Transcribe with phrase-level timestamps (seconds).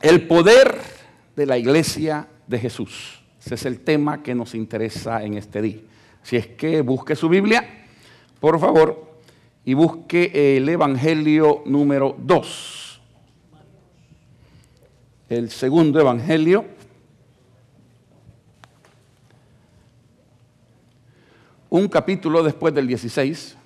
[0.00, 0.80] El poder
[1.36, 3.22] de la iglesia de Jesús.
[3.38, 5.80] Ese es el tema que nos interesa en este día.
[6.22, 7.84] Si es que busque su Biblia,
[8.40, 9.10] por favor,
[9.64, 13.00] y busque el Evangelio número 2.
[15.28, 16.64] El segundo Evangelio.
[21.68, 23.56] Un capítulo después del 16.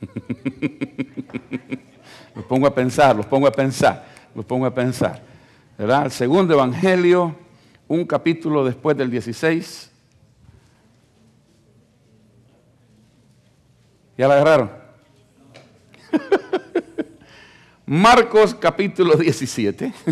[2.34, 5.20] los pongo a pensar, los pongo a pensar, los pongo a pensar.
[5.78, 6.04] ¿Verdad?
[6.04, 7.34] El segundo Evangelio,
[7.88, 9.90] un capítulo después del 16.
[14.18, 14.70] ¿Ya la agarraron?
[17.86, 19.92] Marcos capítulo 17.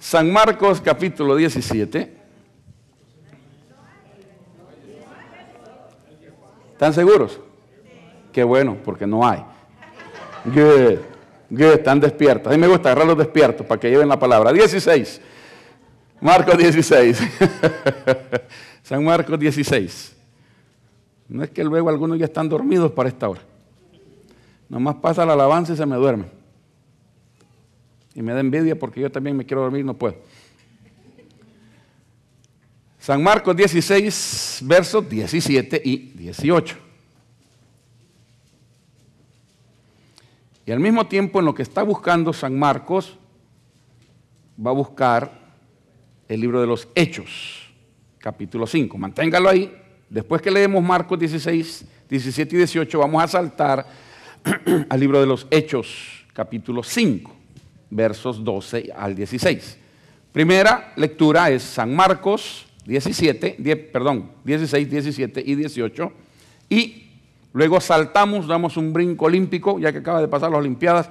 [0.00, 2.16] San Marcos capítulo 17.
[6.72, 7.40] ¿Están seguros?
[8.32, 9.44] Qué bueno, porque no hay.
[10.44, 10.98] Good,
[11.50, 12.52] están despiertos.
[12.52, 14.52] A mí me gusta agarrarlos despiertos para que lleven la palabra.
[14.52, 15.20] 16.
[16.20, 17.20] Marcos 16.
[18.82, 20.16] San Marcos 16.
[21.28, 23.42] No es que luego algunos ya están dormidos para esta hora.
[24.68, 26.26] Nomás pasa la alabanza y se me duerme.
[28.14, 30.16] Y me da envidia porque yo también me quiero dormir no puedo.
[32.98, 36.87] San Marcos 16, versos 17 y 18.
[40.68, 43.16] Y al mismo tiempo en lo que está buscando San Marcos,
[44.62, 45.32] va a buscar
[46.28, 47.72] el libro de los Hechos,
[48.18, 48.98] capítulo 5.
[48.98, 49.74] Manténgalo ahí.
[50.10, 53.86] Después que leemos Marcos 16, 17 y 18, vamos a saltar
[54.90, 57.34] al libro de los Hechos, capítulo 5,
[57.88, 59.78] versos 12 al 16.
[60.34, 66.12] Primera lectura es San Marcos 17, 10, perdón, 16, 17 y 18.
[66.68, 67.07] Y
[67.52, 71.10] luego saltamos, damos un brinco olímpico, ya que acaba de pasar las Olimpiadas,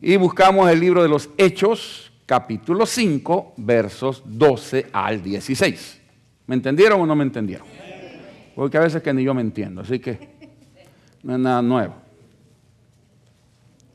[0.00, 6.02] y buscamos el libro de los Hechos, capítulo 5, versos 12 al 16.
[6.46, 7.66] ¿Me entendieron o no me entendieron?
[8.54, 10.36] Porque a veces que ni yo me entiendo, así que
[11.22, 11.94] no es nada nuevo.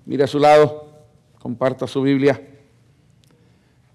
[0.06, 1.06] Mire a su lado,
[1.40, 2.40] comparta su Biblia.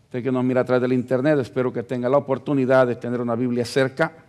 [0.05, 3.35] Usted que nos mira atrás del internet, espero que tenga la oportunidad de tener una
[3.35, 4.26] Biblia cerca.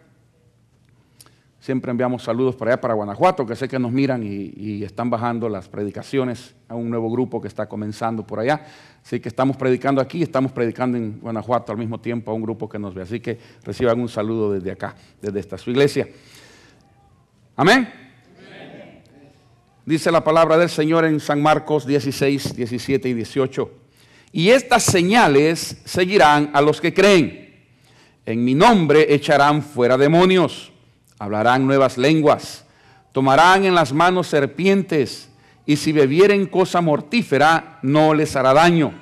[1.59, 5.49] Siempre enviamos saludos para allá, para Guanajuato, que sé que nos miran y, están bajando
[5.49, 8.65] las predicaciones a un nuevo grupo que está comenzando por allá.
[9.03, 12.69] Así que estamos predicando aquí, estamos predicando en Guanajuato al mismo tiempo a un grupo
[12.69, 13.01] que nos ve.
[13.01, 16.07] Así que reciban un saludo desde acá, desde esta su iglesia.
[17.55, 17.89] Amén.
[19.83, 23.71] Dice la palabra del Señor en San Marcos 16, 17 y 18.
[24.33, 27.65] Y estas señales seguirán a los que creen.
[28.25, 30.73] En mi nombre echarán fuera demonios,
[31.19, 32.65] hablarán nuevas lenguas,
[33.11, 35.29] tomarán en las manos serpientes,
[35.65, 38.93] y si bebieren cosa mortífera, no les hará daño.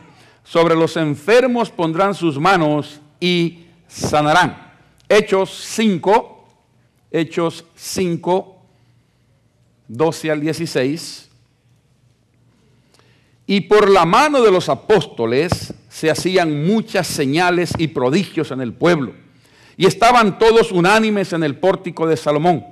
[0.44, 4.74] Sobre los enfermos pondrán sus manos y sanarán.
[5.08, 6.48] Hechos 5,
[7.12, 8.56] Hechos 5,
[9.88, 11.30] 12 al 16.
[13.48, 18.74] Y por la mano de los apóstoles se hacían muchas señales y prodigios en el
[18.74, 19.14] pueblo.
[19.78, 22.66] Y estaban todos unánimes en el pórtico de Salomón.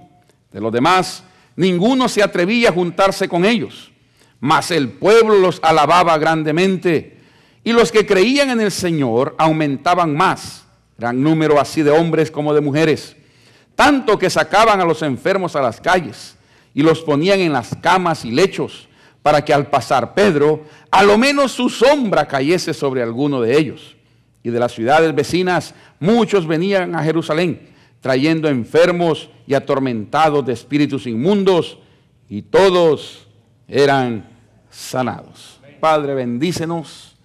[0.52, 1.24] De los demás,
[1.56, 3.92] ninguno se atrevía a juntarse con ellos.
[4.40, 7.18] Mas el pueblo los alababa grandemente.
[7.64, 10.66] Y los que creían en el Señor aumentaban más.
[10.98, 13.16] Gran número así de hombres como de mujeres.
[13.76, 16.36] Tanto que sacaban a los enfermos a las calles
[16.74, 18.88] y los ponían en las camas y lechos
[19.22, 23.96] para que al pasar Pedro, a lo menos su sombra cayese sobre alguno de ellos.
[24.44, 27.70] Y de las ciudades vecinas muchos venían a Jerusalén,
[28.02, 31.80] trayendo enfermos y atormentados de espíritus inmundos,
[32.30, 33.28] y todos
[33.68, 34.28] eran
[34.70, 35.60] sanados.
[35.80, 37.16] Padre, bendícenos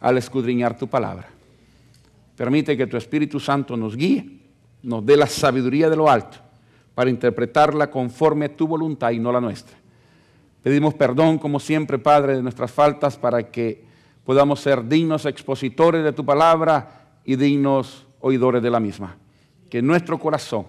[0.00, 1.28] al escudriñar tu palabra.
[2.36, 4.40] Permite que tu Espíritu Santo nos guíe,
[4.82, 6.38] nos dé la sabiduría de lo alto
[6.94, 9.76] para interpretarla conforme a tu voluntad y no la nuestra.
[10.62, 13.84] Pedimos perdón, como siempre, Padre, de nuestras faltas para que
[14.26, 19.16] podamos ser dignos expositores de tu palabra y dignos oidores de la misma.
[19.70, 20.66] Que nuestro corazón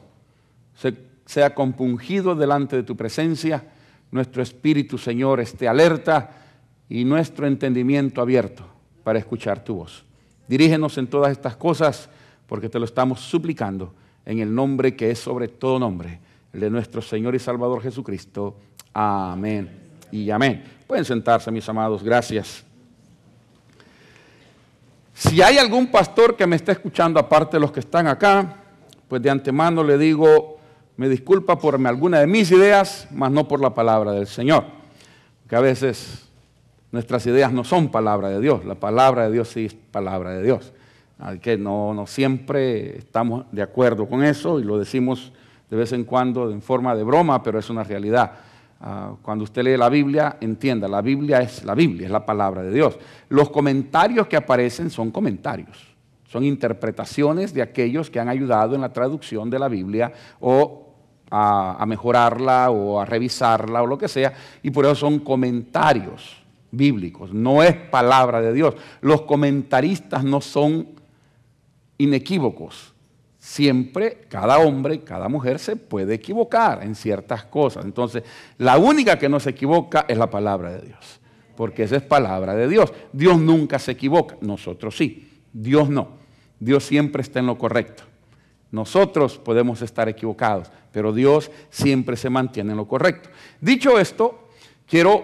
[1.25, 3.63] sea compungido delante de tu presencia,
[4.11, 6.29] nuestro espíritu, Señor, esté alerta
[6.87, 8.63] y nuestro entendimiento abierto
[9.03, 10.05] para escuchar tu voz.
[10.47, 12.09] Dirígenos en todas estas cosas
[12.45, 13.93] porque te lo estamos suplicando
[14.23, 16.19] en el nombre que es sobre todo nombre,
[16.53, 18.55] el de nuestro Señor y Salvador Jesucristo.
[18.93, 19.69] Amén
[20.11, 20.63] y amén.
[20.85, 22.66] Pueden sentarse, mis amados, gracias.
[25.17, 28.57] Si hay algún pastor que me está escuchando, aparte de los que están acá,
[29.07, 30.57] pues de antemano le digo,
[30.95, 34.65] me disculpa por alguna de mis ideas, mas no por la palabra del Señor.
[35.49, 36.27] Que a veces
[36.91, 40.43] Nuestras ideas no son palabra de Dios, la palabra de Dios sí es palabra de
[40.43, 40.71] Dios.
[41.19, 45.33] Así que no, no siempre estamos de acuerdo con eso y lo decimos
[45.69, 48.31] de vez en cuando en forma de broma, pero es una realidad.
[48.79, 52.61] Ah, cuando usted lee la Biblia, entienda, la Biblia es la Biblia, es la palabra
[52.61, 52.97] de Dios.
[53.29, 55.95] Los comentarios que aparecen son comentarios,
[56.27, 60.87] son interpretaciones de aquellos que han ayudado en la traducción de la Biblia o
[61.31, 67.33] a, mejorarla o a revisarla o lo que sea, y por eso son comentarios bíblicos,
[67.33, 68.75] no es palabra de Dios.
[69.01, 70.87] Los comentaristas no son
[71.97, 72.93] inequívocos.
[73.47, 77.85] Siempre cada hombre, cada mujer se puede equivocar en ciertas cosas.
[77.85, 78.21] Entonces,
[78.57, 81.21] la única que no se equivoca es la palabra de Dios,
[81.55, 82.93] porque esa es palabra de Dios.
[83.13, 86.17] Dios nunca se equivoca, nosotros sí, Dios no.
[86.59, 88.03] Dios siempre está en lo correcto.
[88.69, 93.29] Nosotros podemos estar equivocados, pero Dios siempre se mantiene en lo correcto.
[93.61, 94.49] Dicho esto,
[94.85, 95.23] quiero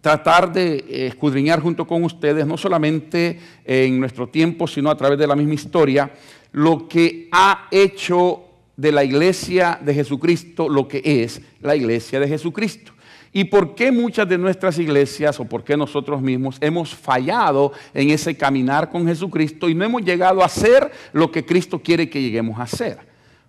[0.00, 5.26] tratar de escudriñar junto con ustedes, no solamente en nuestro tiempo, sino a través de
[5.26, 6.10] la misma historia,
[6.52, 8.46] lo que ha hecho
[8.76, 12.92] de la iglesia de Jesucristo lo que es la iglesia de Jesucristo.
[13.32, 18.10] ¿Y por qué muchas de nuestras iglesias o por qué nosotros mismos hemos fallado en
[18.10, 22.22] ese caminar con Jesucristo y no hemos llegado a ser lo que Cristo quiere que
[22.22, 22.98] lleguemos a ser?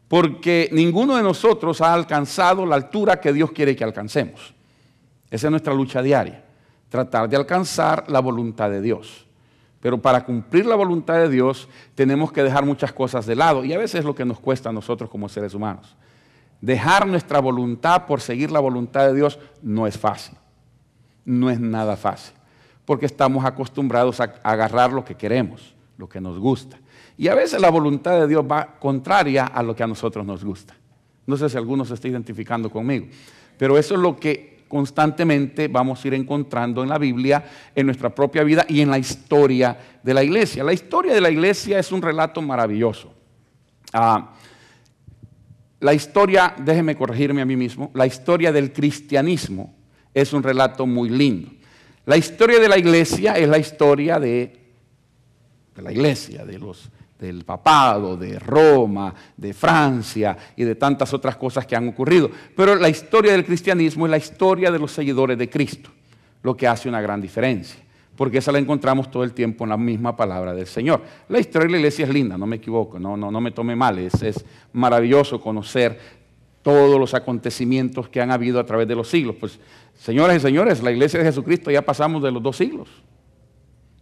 [0.10, 4.54] Porque ninguno de nosotros ha alcanzado la altura que Dios quiere que alcancemos.
[5.30, 6.44] Esa es nuestra lucha diaria,
[6.90, 9.26] tratar de alcanzar la voluntad de Dios.
[9.80, 13.74] Pero para cumplir la voluntad de Dios tenemos que dejar muchas cosas de lado y
[13.74, 15.96] a veces es lo que nos cuesta a nosotros como seres humanos.
[16.62, 20.38] Dejar nuestra voluntad por seguir la voluntad de Dios no es fácil.
[21.24, 22.36] No es nada fácil.
[22.86, 26.80] Porque estamos acostumbrados a agarrar lo que queremos, lo que nos gusta.
[27.18, 30.44] Y a veces la voluntad de Dios va contraria a lo que a nosotros nos
[30.44, 30.76] gusta.
[31.26, 33.08] No sé si alguno se está identificando conmigo.
[33.58, 37.44] Pero eso es lo que constantemente vamos a ir encontrando en la Biblia,
[37.76, 40.64] en nuestra propia vida y en la historia de la iglesia.
[40.64, 43.14] La historia de la iglesia es un relato maravilloso.
[43.94, 44.34] Ah,
[45.80, 49.76] la historia, déjeme corregirme a mí mismo, la historia del cristianismo
[50.14, 51.52] es un relato muy lindo.
[52.06, 54.58] La historia de la iglesia es la historia de,
[55.76, 61.36] de la iglesia, de los, del papado, de Roma, de Francia y de tantas otras
[61.38, 62.30] cosas que han ocurrido.
[62.56, 65.90] Pero la historia del cristianismo es la historia de los seguidores de Cristo,
[66.44, 67.88] lo que hace una gran diferencia
[68.18, 71.02] porque esa la encontramos todo el tiempo en la misma palabra del Señor.
[71.30, 73.76] La historia de la iglesia es linda, no me equivoco, no, no, no me tome
[73.76, 74.44] mal, es,
[74.74, 76.00] maravilloso conocer
[76.64, 79.36] todos los acontecimientos que han habido a través de los siglos.
[79.40, 79.60] Pues,
[79.96, 82.90] señoras y señores, la iglesia de Jesucristo ya pasamos de los dos siglos.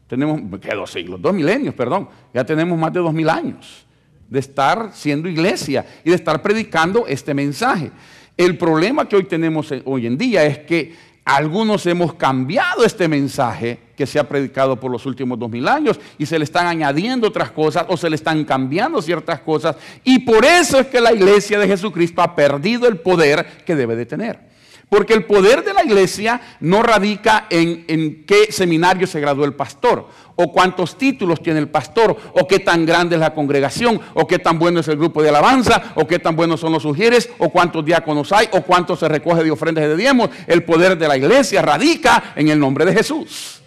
[0.07, 1.21] Tenemos, ¿qué dos siglos?
[1.21, 2.07] Dos milenios, perdón.
[2.33, 3.85] Ya tenemos más de dos mil años
[4.29, 7.91] de estar siendo iglesia y de estar predicando este mensaje.
[8.37, 10.93] El problema que hoy tenemos hoy en día es que
[11.23, 15.99] algunos hemos cambiado este mensaje que se ha predicado por los últimos dos mil años
[16.19, 20.19] y se le están añadiendo otras cosas o se le están cambiando ciertas cosas y
[20.19, 24.05] por eso es que la iglesia de Jesucristo ha perdido el poder que debe de
[24.05, 24.54] tener.
[24.89, 29.53] Porque el poder de la iglesia no radica en, en, qué seminario se graduó el
[29.53, 34.27] pastor, o cuántos títulos tiene el pastor, o qué tan grande es la congregación, o
[34.27, 37.29] qué tan bueno es el grupo de alabanza, o qué tan buenos son los sugieres,
[37.39, 40.29] o cuántos diáconos hay, o cuánto se recoge de ofrendas de diezmos.
[40.47, 43.64] El poder de la iglesia radica en el nombre de Jesús.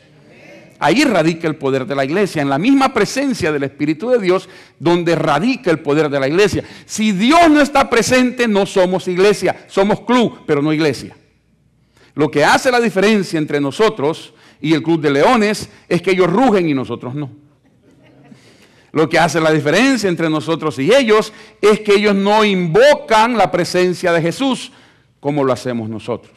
[0.80, 4.48] Ahí radica el poder de la iglesia, en la misma presencia del Espíritu de Dios,
[4.78, 6.62] donde radica el poder de la iglesia.
[6.86, 11.16] Si Dios no está presente, no somos iglesia, somos club, pero no iglesia.
[12.14, 16.30] Lo que hace la diferencia entre nosotros y el club de leones es que ellos
[16.32, 17.30] rugen y nosotros no.
[18.92, 23.50] Lo que hace la diferencia entre nosotros y ellos es que ellos no invocan la
[23.50, 24.72] presencia de Jesús
[25.20, 26.34] como lo hacemos nosotros.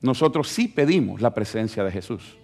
[0.00, 2.38] Nosotros sí pedimos la presencia de Jesús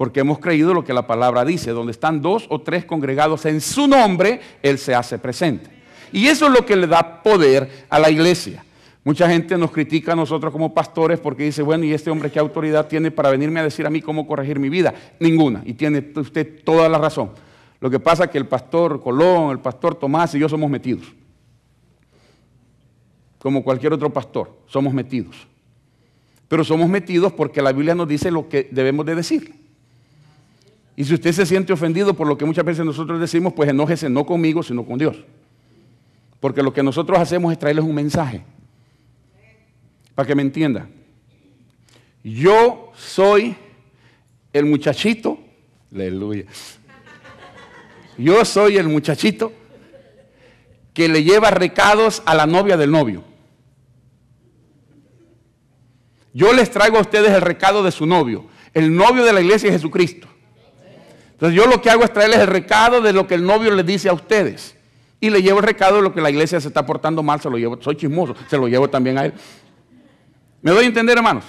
[0.00, 3.60] porque hemos creído lo que la palabra dice, donde están dos o tres congregados en
[3.60, 5.68] su nombre, Él se hace presente.
[6.10, 8.64] Y eso es lo que le da poder a la iglesia.
[9.04, 12.38] Mucha gente nos critica a nosotros como pastores porque dice, bueno, ¿y este hombre qué
[12.38, 14.94] autoridad tiene para venirme a decir a mí cómo corregir mi vida?
[15.18, 15.60] Ninguna.
[15.66, 17.32] Y tiene usted toda la razón.
[17.78, 21.12] Lo que pasa es que el pastor Colón, el pastor Tomás y yo somos metidos.
[23.38, 25.46] Como cualquier otro pastor, somos metidos.
[26.48, 29.59] Pero somos metidos porque la Biblia nos dice lo que debemos de decir.
[30.96, 34.10] Y si usted se siente ofendido por lo que muchas veces nosotros decimos, pues enójese
[34.10, 35.16] no conmigo, sino con Dios.
[36.40, 38.42] Porque lo que nosotros hacemos es traerles un mensaje.
[40.14, 40.88] Para que me entienda.
[42.22, 43.56] Yo soy
[44.52, 45.38] el muchachito,
[45.92, 46.44] aleluya.
[48.18, 49.52] Yo soy el muchachito
[50.92, 53.24] que le lleva recados a la novia del novio.
[56.32, 58.46] Yo les traigo a ustedes el recado de su novio.
[58.74, 60.28] El novio de la iglesia es Jesucristo.
[61.40, 63.86] Entonces yo lo que hago es traerles el recado de lo que el novio les
[63.86, 64.76] dice a ustedes.
[65.20, 67.48] Y le llevo el recado de lo que la iglesia se está portando mal, se
[67.48, 69.32] lo llevo, soy chismoso, se lo llevo también a él.
[70.60, 71.44] ¿Me doy a entender, hermanos?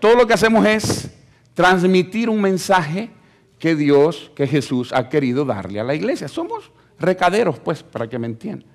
[0.00, 1.10] todo lo que hacemos es
[1.54, 3.10] transmitir un mensaje
[3.58, 6.28] que Dios, que Jesús ha querido darle a la iglesia.
[6.28, 8.68] Somos recaderos, pues, para que me entiendan.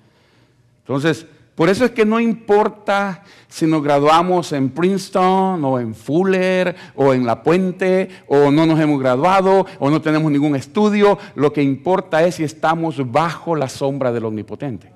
[0.80, 1.26] Entonces,
[1.58, 7.12] por eso es que no importa si nos graduamos en Princeton o en Fuller o
[7.12, 11.60] en La Puente o no nos hemos graduado o no tenemos ningún estudio, lo que
[11.60, 14.92] importa es si estamos bajo la sombra del Omnipotente.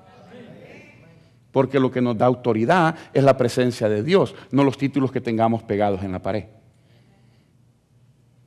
[1.51, 5.19] Porque lo que nos da autoridad es la presencia de Dios, no los títulos que
[5.19, 6.45] tengamos pegados en la pared.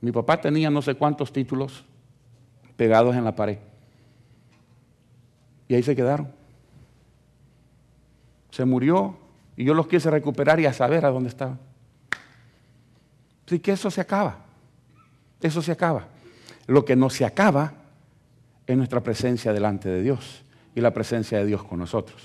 [0.01, 1.85] Mi papá tenía no sé cuántos títulos
[2.77, 3.59] pegados en la pared.
[5.67, 6.36] Y ahí se quedaron.
[8.57, 9.15] Se murió
[9.55, 11.59] y yo los quise recuperar y a saber a dónde estaban.
[13.45, 14.45] Así que eso se acaba.
[15.39, 16.07] Eso se acaba.
[16.65, 17.73] Lo que no se acaba
[18.65, 22.19] es nuestra presencia delante de Dios y la presencia de Dios con nosotros.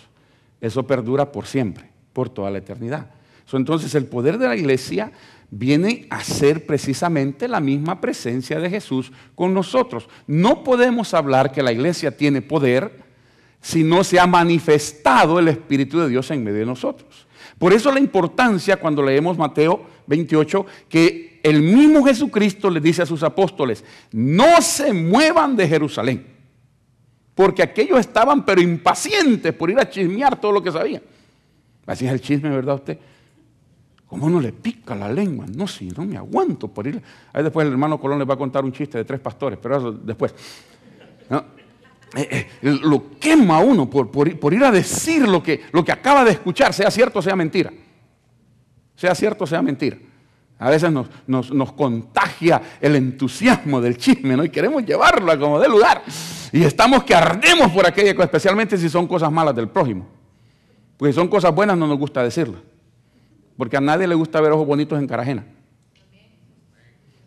[0.58, 3.10] Eso perdura por siempre, por toda la eternidad.
[3.52, 5.12] Entonces el poder de la iglesia
[5.50, 10.08] viene a ser precisamente la misma presencia de Jesús con nosotros.
[10.26, 13.11] No podemos hablar que la iglesia tiene poder
[13.62, 17.26] si no se ha manifestado el Espíritu de Dios en medio de nosotros.
[17.58, 23.06] Por eso la importancia cuando leemos Mateo 28, que el mismo Jesucristo le dice a
[23.06, 26.26] sus apóstoles, no se muevan de Jerusalén,
[27.36, 31.02] porque aquellos estaban pero impacientes por ir a chismear todo lo que sabían.
[31.86, 32.98] Así es el chisme, ¿verdad usted?
[34.08, 35.46] ¿Cómo no le pica la lengua?
[35.54, 37.00] No, si no me aguanto por ir.
[37.32, 39.78] Ahí después el hermano Colón le va a contar un chiste de tres pastores, pero
[39.78, 40.34] eso después.
[42.14, 46.32] Eh, eh, lo quema uno por, ir, a decir lo que, lo que acaba de
[46.32, 47.72] escuchar, sea cierto o sea mentira.
[48.96, 49.96] Sea cierto o sea mentira.
[50.58, 54.44] A veces nos, nos, contagia el entusiasmo del chisme.
[54.44, 56.02] Y queremos llevarlo a como de lugar.
[56.52, 60.06] Y estamos que ardemos por aquella cosa, especialmente si son cosas malas del prójimo.
[60.96, 62.60] Porque si son cosas buenas no nos gusta decirlas.
[63.56, 65.44] Porque a nadie le gusta ver ojos bonitos en Carajena.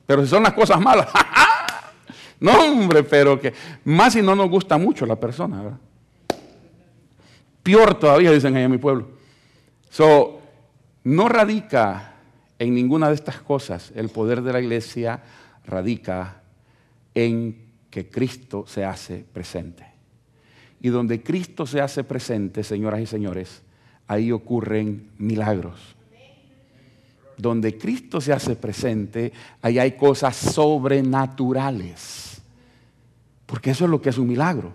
[0.06, 1.08] Pero si son las cosas malas,
[2.39, 3.54] no hombre, pero que
[3.86, 5.80] más si no nos gusta mucho la persona, ¿verdad?
[7.63, 9.08] Peor todavía, dicen ahí en mi pueblo.
[9.89, 10.39] So,
[11.04, 12.13] no radica
[12.60, 13.92] en ninguna de estas cosas.
[13.96, 15.24] El poder de la iglesia
[15.65, 16.42] radica
[17.15, 19.86] en que Cristo se hace presente.
[20.82, 23.63] Y donde Cristo se hace presente, señoras y señores,
[24.08, 25.94] ahí ocurren milagros
[27.38, 32.42] donde Cristo se hace presente, ahí hay cosas sobrenaturales.
[33.46, 34.72] Porque eso es lo que es un milagro.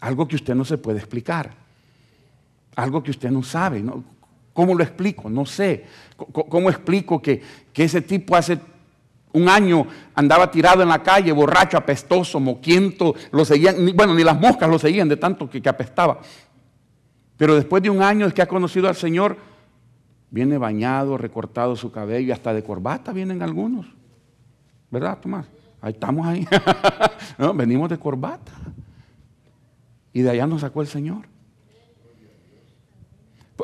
[0.00, 1.54] Algo que usted no se puede explicar.
[2.74, 3.84] Algo que usted no sabe.
[4.52, 5.30] ¿Cómo lo explico?
[5.30, 5.84] No sé.
[6.16, 7.42] ¿Cómo explico que,
[7.74, 8.58] ese tipo hace
[9.32, 14.38] un año andaba tirado en la calle, borracho, apestoso, moquiento, lo seguían, bueno, ni las
[14.38, 16.20] moscas lo seguían de tanto que apestaba.
[17.36, 19.36] Pero después de un año es que ha conocido al Señor,
[20.32, 23.86] Viene bañado, recortado su cabello, hasta de corbata vienen algunos.
[24.90, 25.46] ¿Verdad, Tomás?
[25.82, 26.48] Ahí estamos ahí.
[27.54, 28.50] venimos de corbata.
[30.10, 31.26] Y de allá nos sacó el Señor.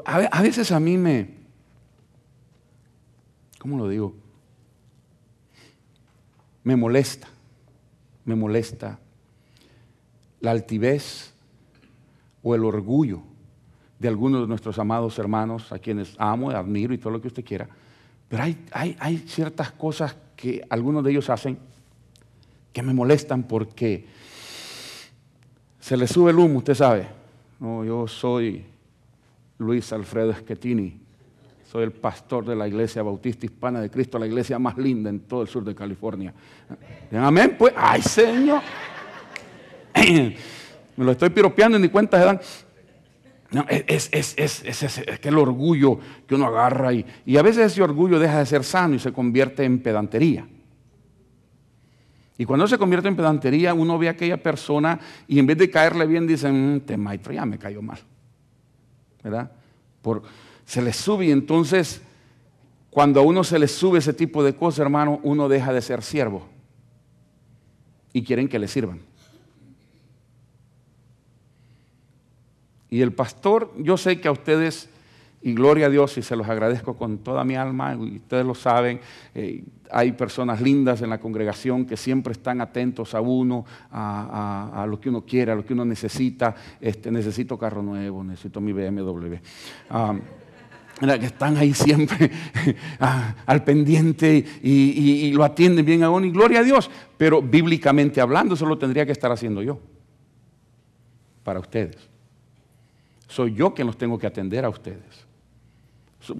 [0.04, 1.30] A veces a mí me,
[3.58, 4.14] ¿cómo lo digo?
[6.64, 7.28] Me molesta,
[8.26, 8.98] me molesta
[10.40, 11.32] la altivez
[12.42, 13.22] o el orgullo
[13.98, 17.44] de algunos de nuestros amados hermanos, a quienes amo, admiro y todo lo que usted
[17.44, 17.68] quiera.
[18.28, 21.58] Pero hay, hay, ciertas cosas que algunos de ellos hacen
[22.72, 24.06] que me molestan porque
[25.80, 27.08] se les sube el humo, usted sabe.
[27.58, 28.64] No, yo soy
[29.58, 31.00] Luis Alfredo Schettini,
[31.64, 35.20] soy el pastor de la Iglesia Bautista Hispana de Cristo, la iglesia más linda en
[35.20, 36.32] todo el sur de California.
[37.12, 38.62] Amén, pues, ay Señor.
[40.96, 42.40] Me lo estoy piropeando y ni cuenta se dan.
[43.50, 48.18] No, es, es, es, el orgullo que uno agarra y, y a veces ese orgullo
[48.18, 50.46] deja de ser sano y se convierte en pedantería.
[52.40, 55.70] Y cuando se convierte en pedantería, uno ve a aquella persona y en vez de
[55.70, 57.98] caerle bien, dicen, mm, te maestro, ya me cayó mal.
[59.24, 59.50] ¿Verdad?
[60.00, 60.22] Por,
[60.64, 62.00] se le sube y entonces,
[62.90, 66.02] cuando a uno se le sube ese tipo de cosas, hermano, uno deja de ser
[66.02, 66.46] siervo.
[68.12, 69.07] Y quieren que le sirvan.
[72.90, 74.88] Y el pastor, yo sé que a ustedes,
[75.42, 78.54] y gloria a Dios, y se los agradezco con toda mi alma, y ustedes lo
[78.54, 79.00] saben,
[79.34, 85.00] eh, hay personas lindas en la congregación que siempre están atentos a uno, a, lo
[85.00, 86.54] que uno quiere, a lo que uno necesita.
[86.80, 89.36] Este, necesito carro nuevo, necesito mi BMW.
[91.00, 92.30] que están ahí siempre
[93.00, 96.90] ah, al pendiente y, lo atienden bien a y gloria a Dios.
[97.16, 99.78] Pero bíblicamente hablando, eso lo tendría que estar haciendo yo
[101.42, 102.17] para ustedes.
[103.28, 105.26] Soy yo quien los tengo que atender a ustedes.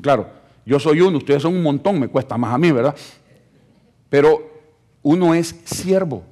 [0.01, 0.29] Claro,
[0.67, 2.97] yo soy uno, ustedes son un montón, me cuesta más a mí, ¿verdad?
[4.09, 4.51] Pero
[5.03, 6.25] uno es siervo.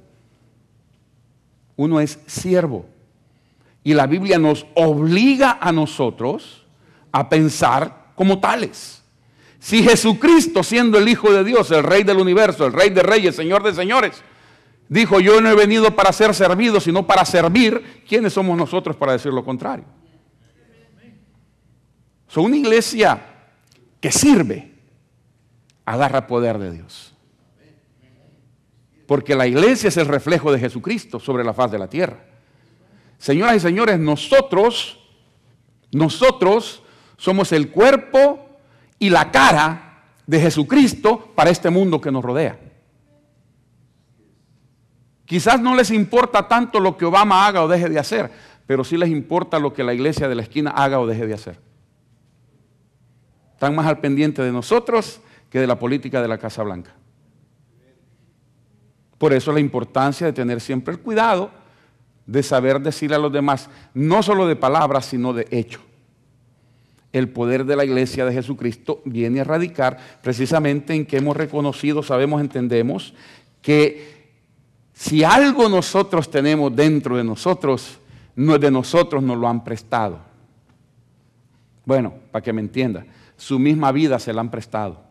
[1.75, 2.85] Uno es siervo.
[3.83, 6.65] Y la Biblia nos obliga a nosotros
[7.11, 9.03] a pensar como tales.
[9.59, 13.35] Si Jesucristo, siendo el Hijo de Dios, el Rey del universo, el Rey de Reyes,
[13.35, 14.23] Señor de Señores,
[14.89, 19.13] dijo, yo no he venido para ser servido, sino para servir, ¿quiénes somos nosotros para
[19.13, 19.85] decir lo contrario?
[22.27, 23.21] Son una iglesia
[23.99, 24.73] que sirve,
[25.85, 27.13] agarra poder de Dios.
[29.05, 32.25] Porque la iglesia es el reflejo de Jesucristo sobre la faz de la tierra.
[33.17, 34.99] Señoras y señores, nosotros,
[35.91, 36.83] nosotros
[37.15, 38.45] somos el cuerpo
[38.99, 42.59] y la cara de Jesucristo para este mundo que nos rodea.
[45.25, 48.31] Quizás no les importa tanto lo que Obama haga o deje de hacer,
[48.65, 51.33] pero sí les importa lo que la iglesia de la esquina haga o deje de
[51.33, 51.66] hacer.
[53.57, 56.93] Están más al pendiente de nosotros que de la política de la Casa Blanca.
[59.17, 61.49] Por eso la importancia de tener siempre el cuidado
[62.27, 65.79] de saber decir a los demás, no solo de palabras, sino de hecho
[67.11, 72.03] el poder de la iglesia de Jesucristo viene a radicar precisamente en que hemos reconocido,
[72.03, 73.15] sabemos, entendemos
[73.63, 74.35] que
[74.93, 77.97] si algo nosotros tenemos dentro de nosotros,
[78.35, 80.19] no es de nosotros, nos lo han prestado.
[81.85, 83.03] Bueno, para que me entienda,
[83.37, 85.07] su misma vida se la han prestado.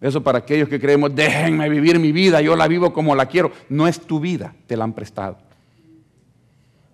[0.00, 3.52] Eso para aquellos que creemos, déjenme vivir mi vida, yo la vivo como la quiero.
[3.68, 5.38] No es tu vida, te la han prestado.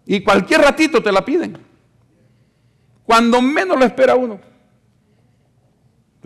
[0.05, 1.57] Y cualquier ratito te la piden.
[3.05, 4.39] Cuando menos lo espera uno.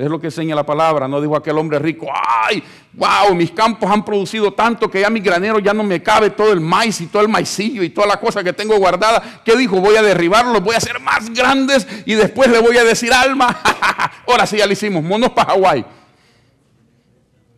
[0.03, 2.61] Es lo que enseña la palabra, no dijo aquel hombre rico, ay,
[2.95, 6.53] wow, mis campos han producido tanto que ya mi granero ya no me cabe todo
[6.53, 9.43] el maíz y todo el maicillo y toda la cosa que tengo guardada.
[9.45, 9.81] ¿Qué dijo?
[9.81, 13.61] Voy a derribarlos, voy a hacer más grandes y después le voy a decir alma,
[14.27, 15.85] ahora sí ya lo hicimos, monos para Hawái.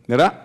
[0.05, 0.44] ¿Verdad?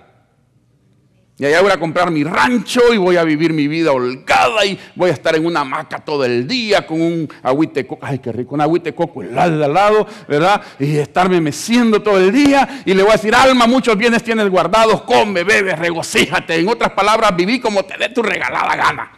[1.40, 4.78] Y allá voy a comprar mi rancho y voy a vivir mi vida holgada y
[4.94, 8.30] voy a estar en una hamaca todo el día con un agüite coco, ay qué
[8.30, 10.60] rico, un agüite coco helado al lado, ¿verdad?
[10.78, 14.50] Y estarme meciendo todo el día y le voy a decir, alma, muchos bienes tienes
[14.50, 16.56] guardados, come, bebe, regocíjate.
[16.56, 19.10] En otras palabras, viví como te dé tu regalada gana.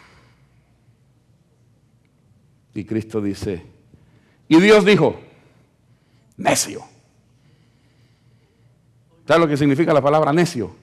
[2.72, 3.66] Y Cristo dice,
[4.46, 5.20] y Dios dijo,
[6.36, 6.84] necio.
[9.26, 10.81] ¿Sabes lo que significa la palabra necio?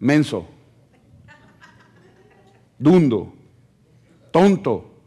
[0.00, 0.48] Menso,
[2.78, 3.34] dundo,
[4.30, 5.02] tonto,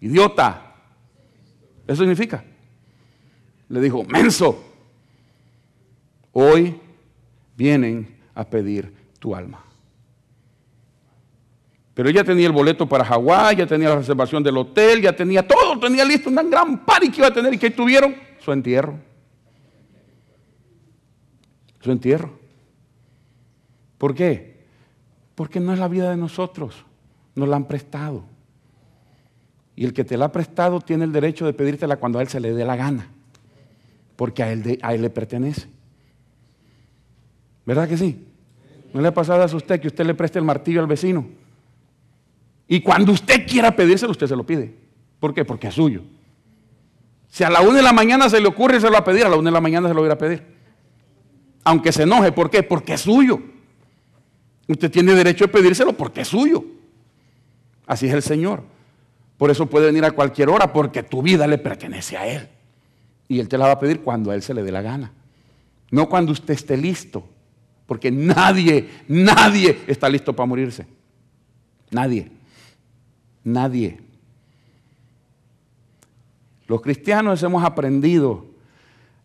[0.00, 0.74] idiota.
[1.86, 2.44] Eso significa.
[3.68, 4.62] Le dijo, menso,
[6.32, 6.80] hoy
[7.56, 9.62] vienen a pedir tu alma.
[11.94, 15.46] Pero ya tenía el boleto para Hawái, ya tenía la reservación del hotel, ya tenía
[15.46, 18.98] todo, tenía listo, un gran party que iba a tener y que tuvieron su entierro.
[21.80, 22.45] Su entierro.
[23.98, 24.56] ¿Por qué?
[25.34, 26.84] Porque no es la vida de nosotros,
[27.34, 28.24] nos la han prestado.
[29.74, 32.28] Y el que te la ha prestado tiene el derecho de pedírtela cuando a él
[32.28, 33.08] se le dé la gana,
[34.16, 35.68] porque a él, a él le pertenece.
[37.66, 38.26] ¿Verdad que sí?
[38.94, 41.26] ¿No le ha pasado a usted que usted le preste el martillo al vecino?
[42.68, 44.74] Y cuando usted quiera pedírselo, usted se lo pide.
[45.20, 45.44] ¿Por qué?
[45.44, 46.02] Porque es suyo.
[47.28, 49.24] Si a la una de la mañana se le ocurre, se lo va a pedir,
[49.24, 50.42] a la una de la mañana se lo va a pedir.
[51.64, 52.62] Aunque se enoje, ¿por qué?
[52.62, 53.40] Porque es suyo.
[54.68, 56.64] Usted tiene derecho a pedírselo porque es suyo.
[57.86, 58.62] Así es el Señor.
[59.38, 62.48] Por eso puede venir a cualquier hora porque tu vida le pertenece a Él.
[63.28, 65.12] Y Él te la va a pedir cuando a Él se le dé la gana.
[65.90, 67.28] No cuando usted esté listo.
[67.86, 70.86] Porque nadie, nadie está listo para morirse.
[71.90, 72.30] Nadie.
[73.44, 74.00] Nadie.
[76.66, 78.44] Los cristianos hemos aprendido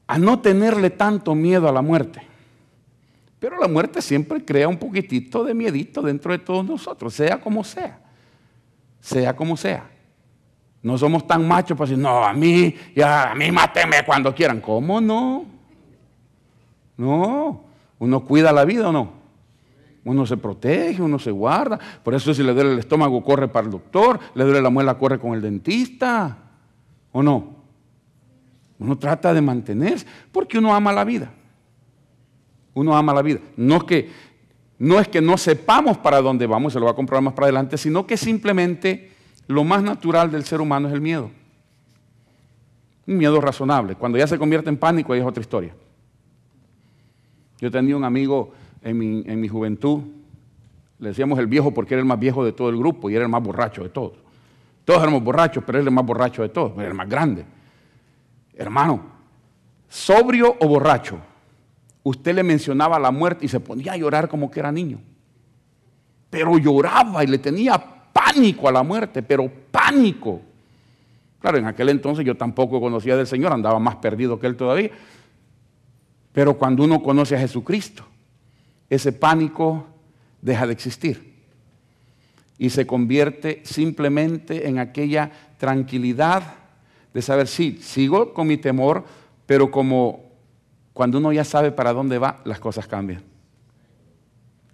[0.05, 2.21] a no tenerle tanto miedo a la muerte.
[3.41, 7.63] Pero la muerte siempre crea un poquitito de miedito dentro de todos nosotros, sea como
[7.63, 7.99] sea.
[8.99, 9.89] Sea como sea.
[10.83, 14.61] No somos tan machos para decir, no, a mí, ya, a mí máteme cuando quieran.
[14.61, 15.45] ¿Cómo no?
[16.97, 17.63] No.
[17.97, 19.11] Uno cuida la vida o no.
[20.05, 21.79] Uno se protege, uno se guarda.
[22.03, 24.19] Por eso si le duele el estómago, corre para el doctor.
[24.35, 26.37] Le duele la muela, corre con el dentista.
[27.11, 27.55] ¿O no?
[28.77, 31.33] Uno trata de mantenerse porque uno ama la vida.
[32.73, 33.39] Uno ama la vida.
[33.57, 37.45] No es que no, sepamos para dónde vamos, se lo va a comprobar más para
[37.45, 39.11] adelante, sino que simplemente
[39.47, 41.29] lo más natural del ser humano es el miedo.
[43.05, 43.95] Un miedo razonable.
[43.95, 45.75] Cuando ya se convierte en pánico, ahí es otra historia.
[47.59, 50.01] Yo tenía un amigo en mi, en mi juventud,
[50.97, 53.23] le decíamos el viejo porque era el más viejo de todo el grupo y era
[53.23, 54.13] el más borracho de todos.
[54.85, 57.45] Todos éramos borrachos, pero él era el más borracho de todos, era el más grande.
[58.55, 59.01] Hermano,
[59.87, 61.19] sobrio o borracho,
[62.03, 64.99] usted le mencionaba la muerte y se ponía a llorar como que era niño.
[66.29, 67.77] Pero lloraba y le tenía
[68.11, 70.41] pánico a la muerte, pero pánico.
[71.39, 74.91] Claro, en aquel entonces yo tampoco conocía del Señor, andaba más perdido que él todavía.
[76.31, 78.05] Pero cuando uno conoce a Jesucristo,
[78.89, 79.87] ese pánico
[80.41, 81.31] deja de existir
[82.57, 86.43] y se convierte simplemente en aquella tranquilidad
[87.13, 89.03] de saber, sí, sigo con mi temor,
[89.45, 90.30] pero como
[90.93, 93.23] cuando uno ya sabe para dónde va, las cosas cambian.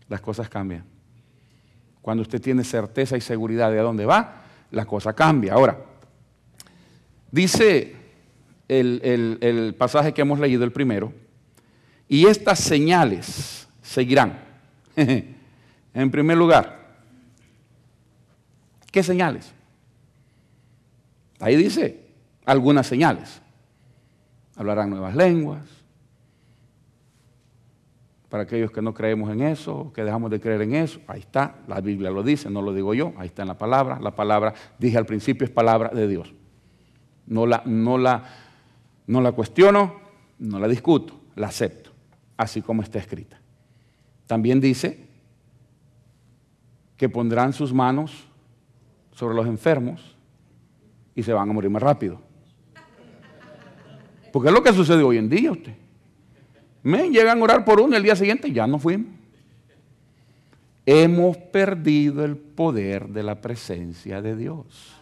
[0.10, 0.84] Las cosas cambian.
[2.02, 5.54] Cuando usted tiene certeza y seguridad de a dónde va, la cosa cambia.
[5.54, 5.78] Ahora,
[7.32, 7.96] dice
[8.68, 11.14] el, el pasaje que hemos leído, el primero,
[12.08, 14.40] y estas señales seguirán.
[14.96, 16.96] en primer lugar,
[18.92, 19.52] ¿qué señales?
[21.40, 22.08] Ahí dice
[22.46, 23.42] algunas señales.
[24.56, 25.77] Hablarán nuevas lenguas.
[28.30, 31.58] Para aquellos que no creemos en eso, que dejamos de creer en eso, ahí está,
[31.68, 34.00] la Biblia lo dice, no lo digo yo, ahí está en la palabra.
[34.02, 36.34] La palabra, dije al principio, es palabra de Dios.
[37.26, 38.24] No la, no la,
[39.08, 39.96] no la cuestiono,
[40.40, 41.88] no la discuto, la acepto
[42.38, 43.42] así como está escrita.
[44.28, 45.08] También dice
[46.96, 48.28] que pondrán sus manos
[49.12, 50.16] sobre los enfermos
[51.16, 52.22] y se van a morir más rápido.
[54.32, 55.76] Porque es lo que sucede hoy en día usted.
[56.88, 59.08] Me llegan a orar por uno y el día siguiente ya no fuimos.
[60.86, 64.96] Hemos perdido el poder de la presencia de Dios.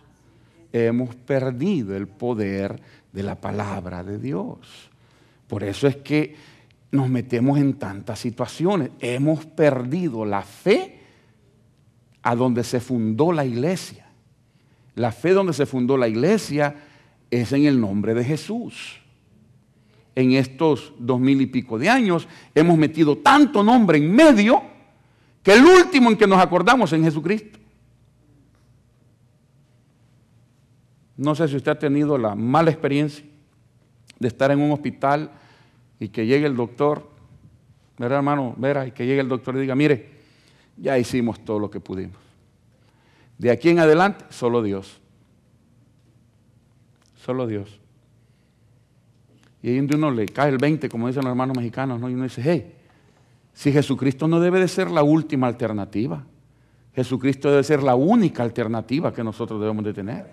[0.74, 2.82] Hemos perdido el poder
[3.14, 4.58] de la palabra de Dios.
[5.46, 6.36] Por eso es que
[6.90, 8.90] nos metemos en tantas situaciones.
[9.00, 11.02] Hemos perdido la fe
[12.24, 14.08] a donde se fundó la iglesia.
[14.96, 16.78] La fe donde se fundó la iglesia
[17.30, 19.05] es en el nombre de Jesús.
[20.16, 24.64] En estos dos mil y pico de años hemos metido tanto nombre en medio
[25.44, 27.60] que el último en que nos acordamos es en Jesucristo.
[31.18, 33.26] No sé si usted ha tenido la mala experiencia
[34.20, 35.32] de estar en un hospital
[36.00, 37.10] y que llegue el doctor,
[37.98, 38.54] ¿verdad, hermano?
[38.58, 40.10] Vera, y que llegue el doctor y diga, mire,
[40.78, 42.18] ya hicimos todo lo que pudimos.
[43.38, 45.00] De aquí en adelante, solo Dios.
[47.16, 47.80] Solo Dios.
[49.66, 52.08] Y ahí donde uno le cae el 20, como dicen los hermanos mexicanos, ¿no?
[52.08, 52.72] y uno dice, hey,
[53.52, 56.24] si Jesucristo no debe de ser la última alternativa,
[56.94, 60.28] Jesucristo debe ser la única alternativa que nosotros debemos de tener.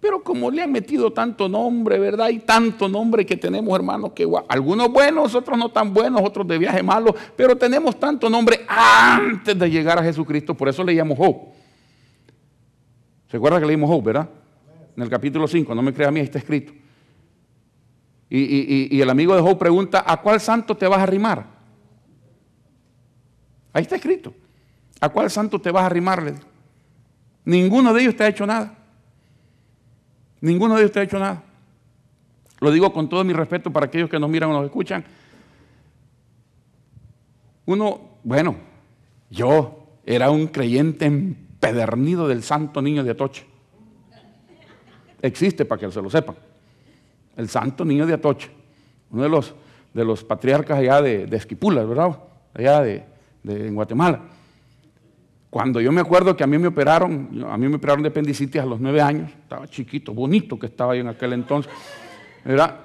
[0.00, 2.28] Pero como le han metido tanto nombre, ¿verdad?
[2.30, 6.58] Y tanto nombre que tenemos, hermanos, que algunos buenos, otros no tan buenos, otros de
[6.58, 11.14] viaje malo, pero tenemos tanto nombre antes de llegar a Jesucristo, por eso le llamo
[11.14, 11.36] Job.
[13.30, 14.28] ¿Se acuerda que leímos Job, verdad?
[14.96, 16.79] En el capítulo 5, no me crea a mí, está escrito.
[18.32, 21.46] Y, el amigo de Job pregunta, ¿a cuál santo te vas a arrimar?
[23.72, 24.32] Ahí está escrito.
[25.00, 26.34] ¿A cuál santo te vas a arrimarle?
[27.44, 28.78] Ninguno de ellos te ha hecho nada.
[30.40, 31.42] Ninguno de ellos te ha hecho nada.
[32.60, 35.04] Lo digo con todo mi respeto para aquellos que nos miran o nos escuchan.
[37.66, 38.56] Uno, bueno,
[39.28, 43.44] yo era un creyente empedernido del santo niño de Atoche.
[45.20, 46.36] Existe para que se lo sepan.
[47.36, 48.50] El santo niño de Atoche.
[49.10, 49.54] Uno de los,
[49.92, 52.18] de los patriarcas allá de, de Esquipulas, ¿verdad?
[52.54, 53.04] Allá de,
[53.42, 54.20] de, en Guatemala.
[55.50, 58.62] Cuando yo me acuerdo que a mí me operaron, a mí me operaron de apendicitis
[58.62, 61.72] a los nueve años, estaba chiquito, bonito que estaba ahí en aquel entonces.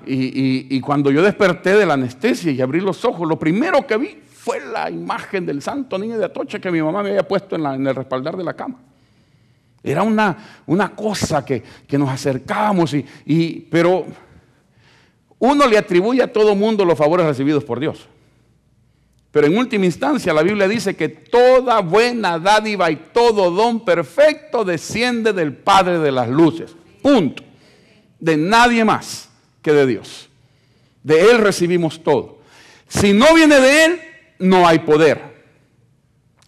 [0.05, 3.97] Y, y, cuando yo desperté de la anestesia y abrí los ojos, lo primero que
[3.97, 7.55] vi fue la imagen del santo niño de Atocha que mi mamá me había puesto
[7.55, 8.79] en, en el respaldar de la cama.
[9.81, 14.05] Era una, una cosa que, que, nos acercábamos, y, y, pero
[15.45, 18.07] uno le atribuye a todo mundo los favores recibidos por Dios.
[19.31, 24.63] Pero en última instancia la Biblia dice que toda buena dádiva y todo don perfecto
[24.63, 26.73] desciende del Padre de las Luces.
[27.01, 27.43] Punto.
[28.19, 29.29] De nadie más
[29.61, 30.29] que de Dios.
[31.03, 32.39] De Él recibimos todo.
[32.87, 34.01] Si no viene de Él,
[34.39, 35.21] no hay poder.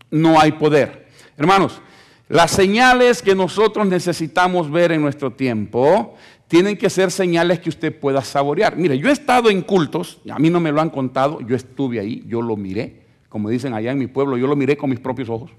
[0.09, 1.07] No hay poder.
[1.37, 1.81] Hermanos,
[2.29, 6.15] las señales que nosotros necesitamos ver en nuestro tiempo
[6.47, 8.77] tienen que ser señales que usted pueda saborear.
[8.77, 11.99] Mire, yo he estado en cultos, a mí no me lo han contado, yo estuve
[11.99, 14.99] ahí, yo lo miré, como dicen allá en mi pueblo, yo lo miré con mis
[14.99, 15.51] propios ojos.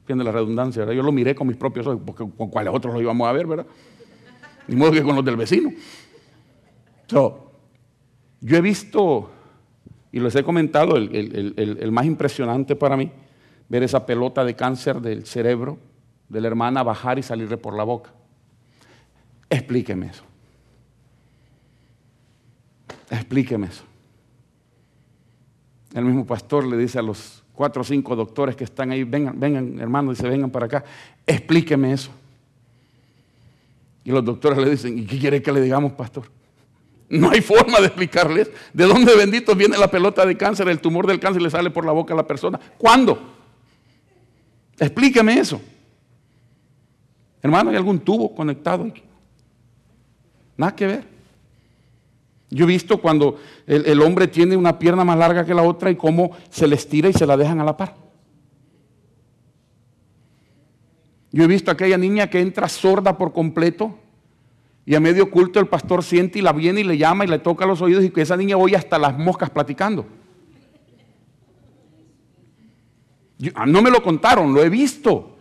[0.00, 0.94] Entiende la redundancia, ¿verdad?
[0.94, 3.46] Yo lo miré con mis propios ojos, porque con cuáles otros lo íbamos a ver,
[3.46, 3.66] ¿verdad?
[4.66, 5.70] Ni modo que con los del vecino.
[7.08, 9.30] yo he visto,
[10.10, 13.10] y les he comentado, el, más impresionante para mí,
[13.68, 15.78] ver esa pelota de cáncer del cerebro
[16.28, 18.12] de la hermana bajar y salirle por la boca.
[19.48, 20.24] Explíqueme eso.
[23.10, 23.84] Explíqueme eso.
[25.94, 29.38] El mismo pastor le dice a los cuatro o cinco doctores que están ahí, vengan,
[29.38, 30.84] vengan, hermano, dice, vengan para acá,
[31.26, 32.10] explíqueme eso.
[34.04, 36.30] Y los doctores le dicen, ¿y qué quiere que le digamos, pastor?
[37.08, 41.06] No hay forma de explicarles de dónde bendito viene la pelota de cáncer, el tumor
[41.06, 42.60] del cáncer le sale por la boca a la persona.
[42.76, 43.18] ¿Cuándo?
[44.78, 45.60] Explíqueme eso.
[47.42, 48.92] Hermano, ¿hay algún tubo conectado?
[50.56, 51.16] Nada que ver.
[52.50, 55.96] Yo he visto cuando el, hombre tiene una pierna más larga que la otra y
[55.96, 57.96] cómo se le estira y se la dejan a la par.
[61.32, 63.98] Yo he visto aquella niña que entra sorda por completo
[64.86, 67.40] y a medio culto el pastor siente y la viene y le llama y le
[67.40, 70.06] toca los oídos y que esa niña oye hasta las moscas platicando.
[73.54, 75.36] Ah, no me lo contaron, lo he visto.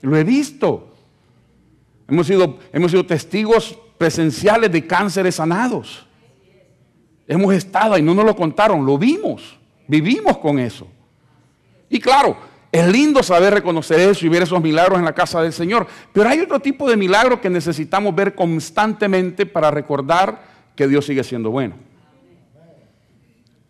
[0.00, 0.94] Lo he visto.
[2.06, 6.06] Hemos sido, hemos sido testigos presenciales de cánceres sanados.
[7.26, 10.86] Hemos estado ahí, no nos lo contaron, lo vimos, vivimos con eso.
[11.90, 12.36] Y claro,
[12.70, 16.28] es lindo saber reconocer eso y ver esos milagros en la casa del Señor, pero
[16.28, 20.42] hay otro tipo de milagros que necesitamos ver constantemente para recordar
[20.74, 21.74] que Dios sigue siendo bueno.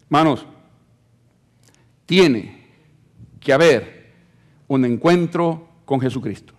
[0.04, 0.46] Hermanos,
[2.06, 2.66] tiene
[3.40, 4.12] que haber
[4.66, 6.54] un encuentro con Jesucristo.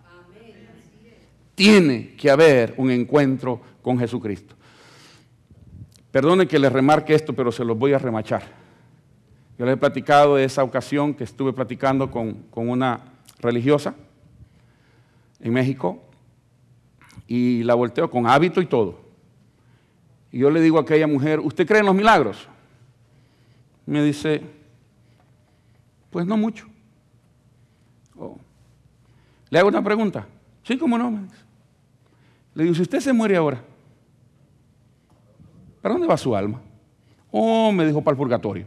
[1.59, 4.55] Tiene que haber un encuentro con Jesucristo.
[6.09, 8.43] Perdone que les remarque esto, pero se los voy a remachar.
[9.57, 13.01] Yo les he platicado de esa ocasión que estuve platicando con, una
[13.41, 13.93] religiosa
[15.41, 16.01] en México
[17.27, 19.01] y la volteo con hábito y todo.
[20.31, 22.47] Y yo le digo a aquella mujer, ¿usted cree en los milagros?
[23.85, 24.43] Me dice,
[26.09, 26.67] pues no mucho.
[28.17, 28.37] Oh.
[29.49, 30.25] Le hago una pregunta.
[30.63, 31.27] Sí, cómo no.
[32.59, 33.63] Le digo, si usted se muere ahora,
[35.81, 36.61] ¿Para dónde va su alma?
[37.31, 38.65] Oh, me dijo para el purgatorio.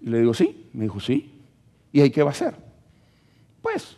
[0.00, 0.68] Y le digo, sí.
[0.72, 1.32] Me dijo, sí.
[1.92, 2.54] ¿Y ahí qué va a hacer?
[3.62, 3.96] Pues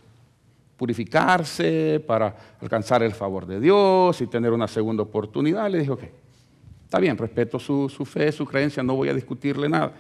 [0.77, 5.69] purificarse para alcanzar el favor de Dios y tener una segunda oportunidad.
[5.71, 6.03] Le dije, ok,
[6.85, 9.93] está bien, respeto su, su, fe, su creencia, no voy a discutirle nada.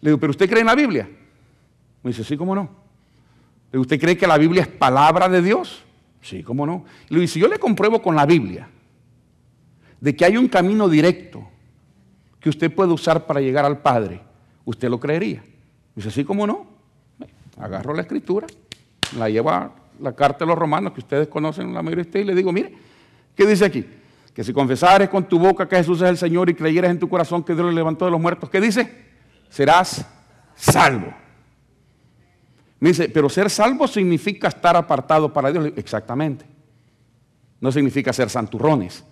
[0.00, 1.08] Le digo, ¿pero usted cree en la Biblia?
[2.02, 2.62] Me dice, sí, cómo no.
[2.62, 5.85] Le digo, ¿usted cree que la Biblia es palabra de Dios?
[6.26, 6.84] Sí, cómo no.
[7.08, 8.68] Le digo, si yo le compruebo con la Biblia
[10.00, 11.48] de que hay un camino directo
[12.40, 14.20] que usted puede usar para llegar al Padre,
[14.64, 15.44] ¿usted lo creería?
[15.94, 16.66] Dice, así como no.
[17.58, 18.44] Agarro la escritura,
[19.16, 22.26] la llevo a la carta de los romanos, que ustedes conocen la mayoría de ustedes,
[22.26, 22.74] y le digo, mire,
[23.36, 23.86] ¿qué dice aquí?
[24.34, 27.08] Que si confesares con tu boca que Jesús es el Señor y creyeres en tu
[27.08, 29.06] corazón que Dios le levantó de los muertos, ¿qué dice?
[29.48, 30.04] Serás
[30.56, 31.14] salvo.
[32.80, 35.72] Me dice, pero ser salvo significa estar apartado para Dios.
[35.76, 36.44] Exactamente.
[37.60, 39.04] No significa ser santurrones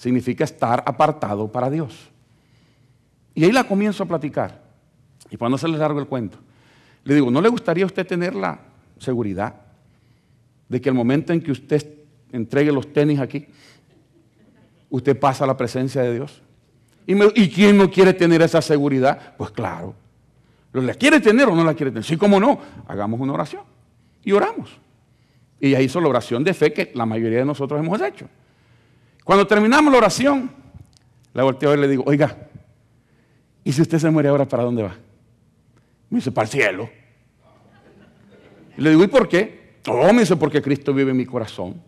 [0.00, 2.08] significa estar apartado para Dios.
[3.34, 4.62] Y ahí la comienzo a platicar.
[5.30, 6.38] Y cuando se le largo el cuento,
[7.04, 8.60] le digo, ¿no le gustaría a usted tener la
[8.96, 9.56] seguridad
[10.70, 11.86] de que el momento en que usted
[12.32, 13.46] entregue los tenis aquí,
[14.88, 16.40] usted pasa a la presencia de Dios?
[17.06, 19.34] ¿Y, ¿Y quién no quiere tener esa seguridad?
[19.36, 19.94] Pues claro.
[20.72, 22.04] ¿La quiere tener o no la quiere tener?
[22.04, 22.58] Sí, como no.
[22.86, 23.62] Hagamos una oración.
[24.22, 24.78] Y oramos.
[25.58, 28.28] Y ella hizo la oración de fe que la mayoría de nosotros hemos hecho.
[29.24, 30.50] Cuando terminamos la oración,
[31.34, 32.36] la volteo y le digo, oiga,
[33.64, 34.96] ¿y si usted se muere ahora, para dónde va?
[36.08, 36.90] Me dice, para el cielo.
[38.76, 39.78] Y le digo, ¿y por qué?
[39.88, 41.82] Oh, me dice, porque Cristo vive en mi corazón.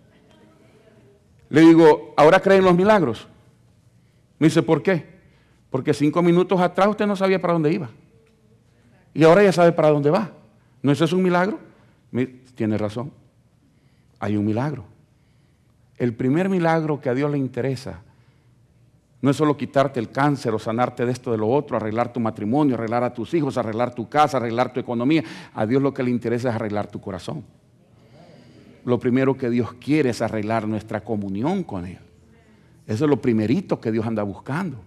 [1.49, 3.29] Le digo, ¿ahora cree en los milagros?
[4.39, 5.07] Me dice, ¿por qué?
[5.71, 7.91] Porque cinco minutos atrás usted no sabía para dónde iba.
[9.15, 10.31] Y ahora ya sabe para dónde va.
[10.83, 11.59] ¿No eso es un milagro?
[12.55, 13.13] Tiene razón.
[14.19, 14.85] Hay un milagro.
[15.97, 18.01] El primer milagro que a Dios le interesa
[19.23, 22.19] no es solo quitarte el cáncer o sanarte de esto, de lo otro, arreglar tu
[22.19, 25.23] matrimonio, arreglar a tus hijos, arreglar tu casa, arreglar tu economía.
[25.55, 27.45] A Dios lo que le interesa es arreglar tu corazón.
[28.85, 32.01] Lo primero que Dios quiere es arreglar nuestra comunión con Él.
[32.85, 34.79] Eso es lo primerito que Dios anda buscando.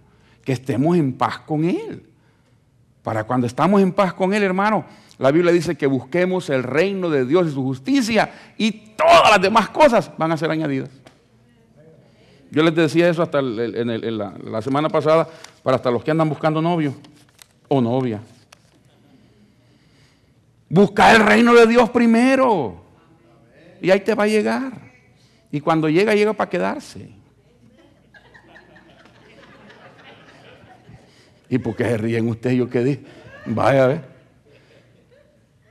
[0.44, 2.02] Que estemos en paz con Él.
[3.06, 4.84] Para cuando estamos en paz con Él, hermano,
[5.18, 9.40] la Biblia dice que busquemos el reino de Dios y su justicia y todas las
[9.40, 10.90] demás cosas van a ser añadidas.
[12.50, 15.28] Yo les decía eso hasta en, la, semana pasada
[15.62, 16.96] para hasta los que andan buscando novio
[17.68, 18.20] o novia.
[20.68, 22.82] Busca el reino de Dios primero
[23.80, 24.72] y ahí te va a llegar.
[25.52, 27.08] Y cuando llega, llega para quedarse.
[31.48, 32.56] ¿Y por qué se ríen ustedes?
[32.56, 33.00] Yo qué
[33.46, 34.16] Vaya a ver.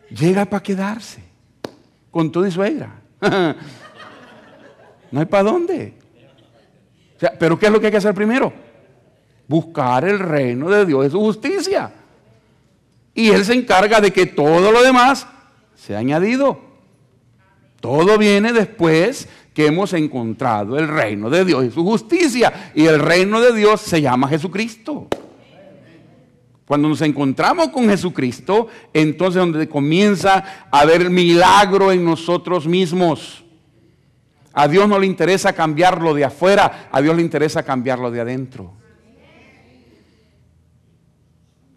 [0.10, 1.22] Llega para quedarse.
[2.12, 3.02] Con todo y suegra.
[5.12, 5.94] no hay para dónde.
[7.40, 8.54] Pero ¿qué es lo que hay que hacer primero?
[9.48, 11.92] Buscar el reino de Dios y su justicia.
[13.14, 15.28] Y Él se encarga de que todo lo demás
[15.76, 16.60] sea añadido.
[17.80, 22.72] Todo viene después que hemos encontrado el reino de Dios y su justicia.
[22.74, 25.08] Y el reino de Dios se llama Jesucristo.
[26.66, 33.44] Cuando nos encontramos con Jesucristo, entonces donde comienza a haber milagro en nosotros mismos.
[34.52, 38.74] A Dios no le interesa cambiarlo de afuera, a Dios le interesa cambiarlo de adentro.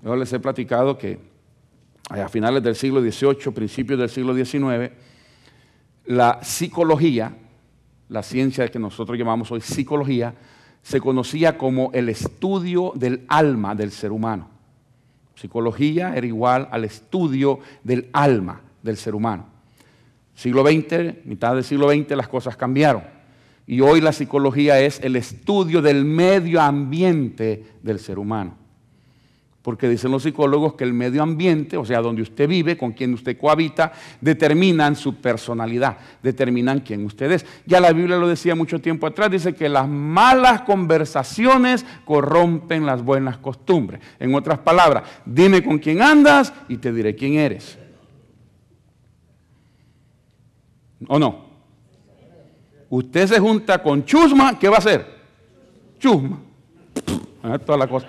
[0.03, 1.18] Yo les he platicado que
[2.09, 4.92] a finales del siglo XVIII, principios del siglo XIX,
[6.07, 7.37] la psicología,
[8.09, 10.35] la ciencia que nosotros llamamos hoy psicología,
[10.81, 14.57] se conocía como el estudio del alma del ser humano.
[15.38, 19.46] Psicología era igual al estudio del alma del ser humano.
[20.35, 23.03] Siglo XX, mitad del siglo XX, las cosas cambiaron.
[23.66, 28.67] Y hoy la psicología es el estudio del medio ambiente del ser humano
[29.68, 33.12] porque dicen los psicólogos que el medio ambiente, o sea, donde usted vive, con quien
[33.12, 37.44] usted cohabita, determinan su personalidad, determinan quién usted es.
[37.66, 43.04] Ya la Biblia lo decía mucho tiempo atrás, dice que las malas conversaciones corrompen las
[43.04, 44.00] buenas costumbres.
[44.18, 47.78] En otras palabras, dime con quién andas y te diré quién eres.
[51.09, 51.44] ¿O no?
[52.88, 55.07] Usted se junta con chusma, ¿qué va a hacer?
[55.98, 56.40] Chusma.
[57.66, 58.09] Toda la cosa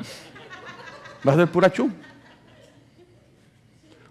[1.28, 1.92] va a ser pura chum.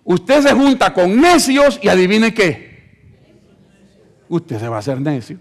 [0.05, 2.69] Usted se junta con necios y adivine qué.
[4.29, 5.39] Usted se va a hacer necio.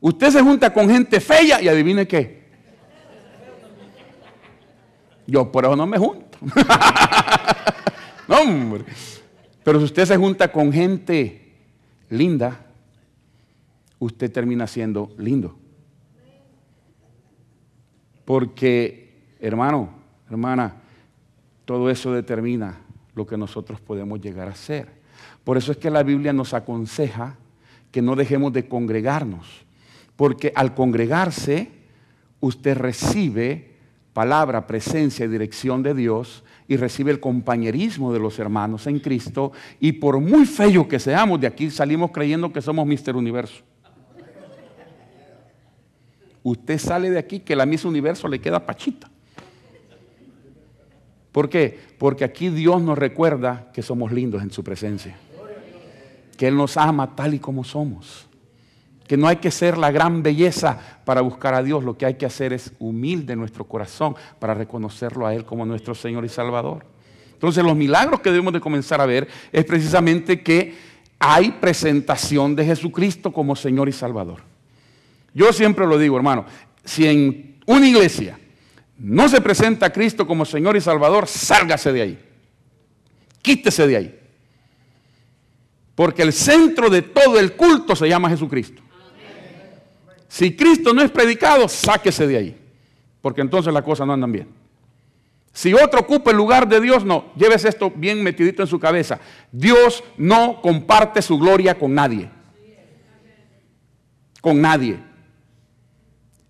[0.00, 2.44] Usted se junta con gente fea y adivine qué.
[5.26, 6.38] Yo por eso no me junto.
[8.28, 8.84] no, hombre.
[9.62, 11.54] Pero si usted se junta con gente
[12.10, 12.66] linda,
[13.98, 15.58] usted termina siendo lindo.
[18.24, 19.03] Porque
[19.44, 19.90] Hermano,
[20.30, 20.76] hermana,
[21.66, 22.78] todo eso determina
[23.14, 24.88] lo que nosotros podemos llegar a ser.
[25.44, 27.36] Por eso es que la Biblia nos aconseja
[27.90, 29.66] que no dejemos de congregarnos,
[30.16, 31.70] porque al congregarse
[32.40, 33.74] usted recibe
[34.14, 39.52] palabra, presencia y dirección de Dios y recibe el compañerismo de los hermanos en Cristo
[39.78, 43.62] y por muy feo que seamos, de aquí salimos creyendo que somos Mister Universo.
[46.42, 49.10] Usted sale de aquí que la Miss Universo le queda pachita.
[51.34, 51.76] ¿Por qué?
[51.98, 55.16] Porque aquí Dios nos recuerda que somos lindos en su presencia.
[56.36, 58.28] Que Él nos ama tal y como somos.
[59.08, 61.82] Que no hay que ser la gran belleza para buscar a Dios.
[61.82, 65.96] Lo que hay que hacer es humilde nuestro corazón para reconocerlo a Él como nuestro
[65.96, 66.86] Señor y Salvador.
[67.32, 70.72] Entonces los milagros que debemos de comenzar a ver es precisamente que
[71.18, 74.42] hay presentación de Jesucristo como Señor y Salvador.
[75.34, 76.44] Yo siempre lo digo, hermano,
[76.84, 78.38] si en una iglesia
[78.98, 82.24] no se presenta a Cristo como Señor y Salvador, sálgase de ahí.
[83.42, 84.20] Quítese de ahí.
[85.94, 88.82] Porque el centro de todo el culto se llama Jesucristo.
[90.28, 92.60] Si Cristo no es predicado, sáquese de ahí.
[93.20, 94.48] Porque entonces las cosas no andan bien.
[95.52, 97.32] Si otro ocupa el lugar de Dios, no.
[97.36, 99.20] Llévese esto bien metidito en su cabeza.
[99.52, 102.28] Dios no comparte su gloria con nadie.
[104.40, 104.98] Con nadie.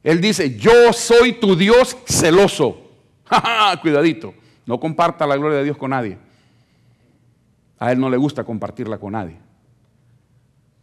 [0.04, 2.90] Él dice, yo soy tu Dios celoso.
[3.82, 4.34] Cuidadito,
[4.66, 6.18] no comparta la gloria de Dios con nadie.
[7.78, 9.38] A Él no le gusta compartirla con nadie.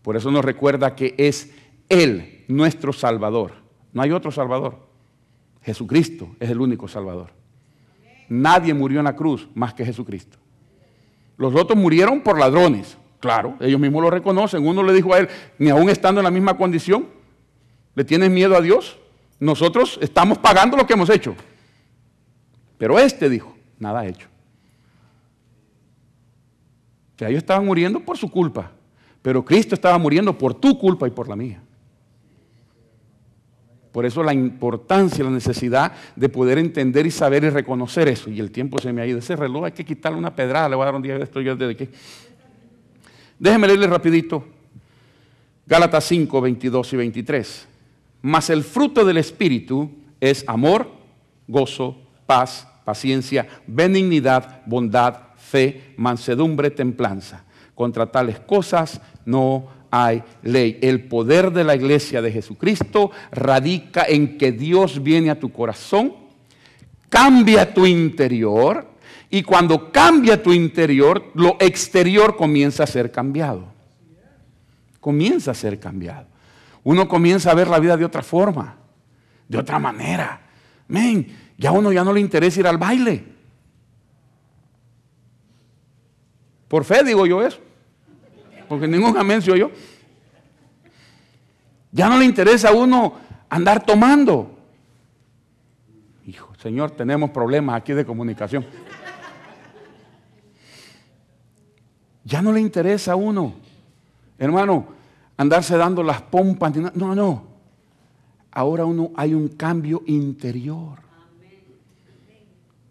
[0.02, 1.54] Por eso nos recuerda que es
[1.88, 3.54] Él nuestro Salvador.
[3.94, 4.80] No hay otro Salvador.
[5.62, 7.30] Jesucristo es el único Salvador.
[8.28, 10.40] Nadie murió en la cruz más que Jesucristo.
[11.38, 12.98] Los otros murieron por ladrones.
[13.20, 14.66] Claro, ellos mismos lo reconocen.
[14.66, 15.30] Uno le dijo a él,
[15.60, 17.08] ni aún estando en la misma condición,
[17.94, 18.98] ¿le tienes miedo a Dios?
[19.42, 21.36] Nosotros estamos pagando lo que hemos hecho.
[22.78, 24.28] Pero este dijo, nada hecho.
[27.16, 28.72] O sea, ellos estaban muriendo por su culpa,
[29.22, 31.62] pero Cristo estaba muriendo por tu culpa y por la mía.
[33.92, 38.30] Por eso la importancia, la necesidad de poder entender y saber y reconocer eso.
[38.30, 39.20] Y el tiempo se me ha ido.
[39.20, 40.70] Ese reloj hay que quitarle una pedrada.
[40.70, 41.90] Le voy a dar un día de esto yo desde aquí.
[43.40, 44.46] Déjenme leerle rapidito.
[45.66, 47.68] Gálatas 5, 22 y 23.
[48.22, 50.92] Mas el fruto del Espíritu es amor,
[51.48, 57.44] gozo, paz, paciencia, benignidad, bondad, fe, mansedumbre, templanza.
[57.74, 60.78] Contra tales cosas no hay ley.
[60.82, 66.14] El poder de la iglesia de Jesucristo radica en que Dios viene a tu corazón,
[67.10, 68.88] cambia tu interior
[69.30, 73.66] y cuando cambia tu interior, lo exterior comienza a ser cambiado.
[75.00, 76.28] Comienza a ser cambiado.
[76.84, 78.78] Uno comienza a ver la vida de otra forma,
[79.48, 80.42] de otra manera.
[80.88, 81.28] Men,
[81.58, 83.24] ya a uno ya no le interesa ir al baile.
[86.68, 87.60] Por fe digo yo eso.
[88.68, 89.70] Porque ningún amén se yo.
[91.92, 93.16] Ya no le interesa a uno
[93.50, 94.58] andar tomando.
[96.26, 98.66] Hijo, Señor, tenemos problemas aquí de comunicación.
[102.24, 103.56] Ya no le interesa a uno,
[104.38, 104.88] hermano,
[105.42, 106.76] andarse dando las pompas.
[106.96, 107.48] No, no.
[108.52, 111.00] Ahora uno hay un cambio interior.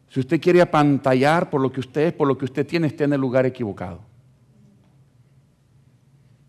[0.09, 3.05] Si usted quiere apantallar por lo que usted es, por lo que usted tiene, esté
[3.05, 4.01] en el lugar equivocado.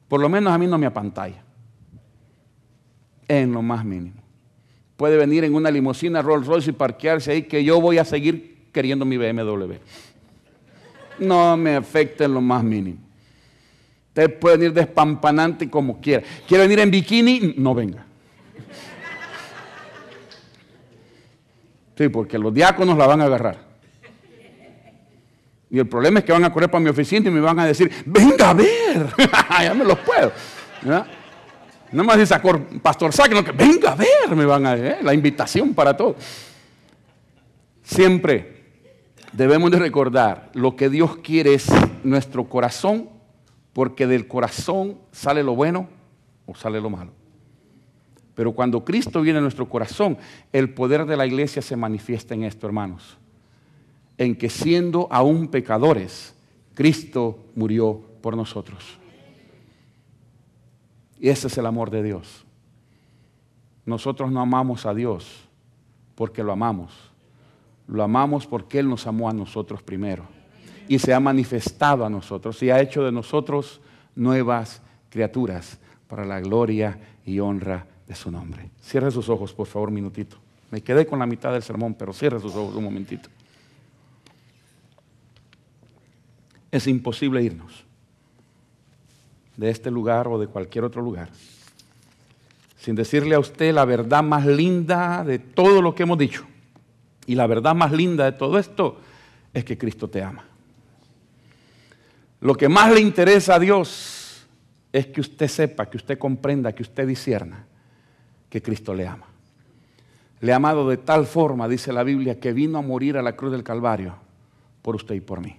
[0.07, 1.43] Por lo menos a mí no me apantalla.
[3.27, 4.21] En lo más mínimo.
[4.97, 8.69] Puede venir en una limusina Rolls Royce y parquearse ahí que yo voy a seguir
[8.71, 9.75] queriendo mi BMW
[11.21, 12.99] no me afecta en lo más mínimo.
[14.11, 16.21] Usted puede venir despampanante como quiera.
[16.45, 17.53] ¿Quiere venir en bikini?
[17.55, 18.05] No venga.
[21.97, 23.57] Sí, porque los diáconos la van a agarrar.
[25.69, 27.65] Y el problema es que van a correr para mi oficina y me van a
[27.65, 29.13] decir, venga a ver.
[29.63, 30.33] ya me los puedo.
[31.93, 32.35] No más dice
[32.81, 34.97] Pastor no que venga a ver, me van a ¿eh?
[35.01, 36.17] la invitación para todo.
[37.81, 38.61] Siempre
[39.31, 41.67] debemos de recordar, lo que Dios quiere es
[42.03, 43.20] nuestro corazón,
[43.73, 45.87] porque del corazón sale lo bueno
[46.45, 47.11] o sale lo malo.
[48.35, 50.17] Pero cuando Cristo viene a nuestro corazón,
[50.51, 53.17] el poder de la iglesia se manifiesta en esto, hermanos.
[54.17, 56.33] En que siendo aún pecadores,
[56.73, 58.97] Cristo murió por nosotros.
[61.19, 62.45] Y ese es el amor de Dios.
[63.85, 65.47] Nosotros no amamos a Dios
[66.15, 67.11] porque lo amamos
[67.91, 70.23] lo amamos porque Él nos amó a nosotros primero.
[70.87, 73.81] Y se ha manifestado a nosotros y ha hecho de nosotros
[74.15, 78.69] nuevas criaturas para la gloria y honra de su nombre.
[78.81, 80.37] Cierre sus ojos, por favor, un minutito.
[80.69, 83.29] Me quedé con la mitad del sermón, pero cierre sus ojos un momentito.
[86.71, 87.85] Es imposible irnos
[89.57, 91.29] de este lugar o de cualquier otro lugar
[92.81, 96.45] sin decirle a usted la verdad más linda de todo lo que hemos dicho.
[97.27, 98.99] Y la verdad más linda de todo esto
[99.53, 100.43] es que Cristo te ama.
[102.41, 104.47] Lo que más le interesa a Dios
[104.91, 107.65] es que usted sepa, que usted comprenda, que usted disierna
[108.49, 109.27] que Cristo le ama.
[110.41, 113.35] Le ha amado de tal forma, dice la Biblia, que vino a morir a la
[113.35, 114.15] cruz del Calvario
[114.81, 115.55] por usted y por mí.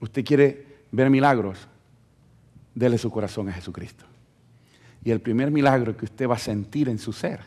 [0.00, 1.58] Usted quiere ver milagros,
[2.74, 4.04] dele su corazón a Jesucristo.
[5.04, 7.40] Y el primer milagro que usted va a sentir en su ser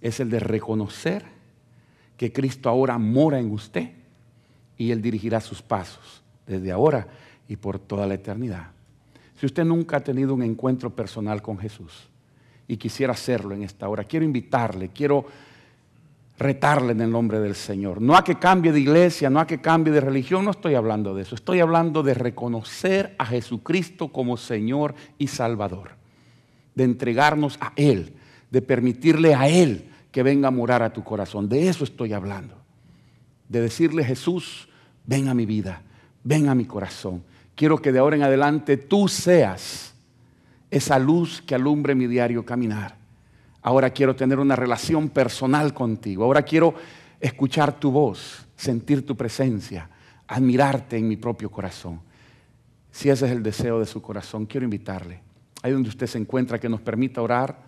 [0.00, 1.24] es el de reconocer
[2.16, 3.90] que Cristo ahora mora en usted
[4.78, 7.06] y Él dirigirá sus pasos desde ahora
[7.48, 8.68] y por toda la eternidad.
[9.38, 12.08] Si usted nunca ha tenido un encuentro personal con Jesús
[12.68, 15.26] y quisiera hacerlo en esta hora, quiero invitarle, quiero
[16.40, 18.00] retarle en el nombre del Señor.
[18.00, 21.14] No a que cambie de iglesia, no a que cambie de religión, no estoy hablando
[21.14, 21.34] de eso.
[21.34, 25.92] Estoy hablando de reconocer a Jesucristo como Señor y Salvador,
[26.74, 28.14] de entregarnos a Él,
[28.50, 31.48] de permitirle a Él que venga a morar a tu corazón.
[31.48, 32.56] De eso estoy hablando.
[33.48, 34.68] De decirle, Jesús,
[35.04, 35.82] ven a mi vida,
[36.22, 37.22] ven a mi corazón.
[37.54, 39.94] Quiero que de ahora en adelante tú seas
[40.70, 42.96] esa luz que alumbre mi diario caminar.
[43.62, 46.24] Ahora quiero tener una relación personal contigo.
[46.24, 46.74] Ahora quiero
[47.20, 49.90] escuchar tu voz, sentir tu presencia,
[50.26, 52.00] admirarte en mi propio corazón.
[52.90, 55.20] Si ese es el deseo de su corazón, quiero invitarle,
[55.62, 57.58] ahí donde usted se encuentra, que nos permita orar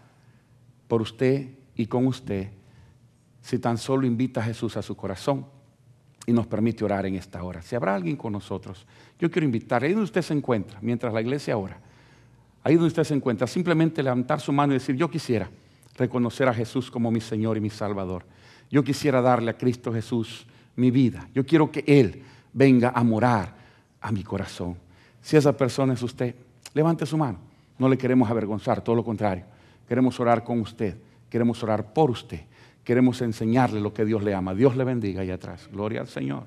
[0.89, 2.51] por usted y con usted
[3.43, 5.47] si tan solo invita a Jesús a su corazón
[6.27, 7.63] y nos permite orar en esta hora.
[7.63, 8.87] Si habrá alguien con nosotros,
[9.19, 11.79] yo quiero invitar, ahí donde usted se encuentra, mientras la iglesia ora,
[12.63, 15.51] ahí donde usted se encuentra, simplemente levantar su mano y decir, yo quisiera
[15.97, 18.25] reconocer a Jesús como mi Señor y mi Salvador.
[18.71, 20.47] Yo quisiera darle a Cristo Jesús
[20.77, 21.29] mi vida.
[21.35, 23.55] Yo quiero que Él venga a morar
[24.01, 24.77] a mi corazón.
[25.21, 26.35] Si esa persona es usted,
[26.73, 27.39] levante su mano.
[27.79, 29.45] No le queremos avergonzar, todo lo contrario.
[29.89, 30.97] Queremos orar con usted.
[31.29, 32.41] Queremos orar por usted.
[32.85, 34.55] Queremos enseñarle lo que Dios le ama.
[34.55, 35.69] Dios le bendiga allá atrás.
[35.71, 36.45] Gloria al Señor.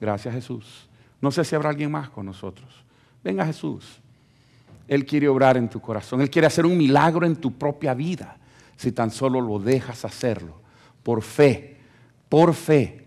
[0.00, 0.88] Gracias Jesús.
[1.20, 2.68] No sé si habrá alguien más con nosotros.
[3.22, 4.00] Venga Jesús.
[4.88, 6.20] Él quiere obrar en tu corazón.
[6.20, 8.36] Él quiere hacer un milagro en tu propia vida.
[8.76, 10.60] Si tan solo lo dejas hacerlo.
[11.02, 11.76] Por fe.
[12.28, 13.06] Por fe.